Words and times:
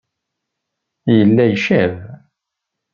Yella 1.17 1.43
icab. 1.55 1.95